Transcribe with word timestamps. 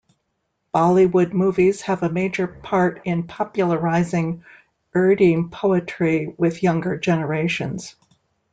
Bollywood 0.73 1.31
movies 1.31 1.81
have 1.81 2.01
a 2.01 2.09
major 2.09 2.47
part 2.47 3.01
in 3.05 3.27
popularising 3.27 4.43
Urdu 4.95 5.47
poetry 5.49 6.33
with 6.39 6.63
younger 6.63 6.97
generations. 6.97 7.95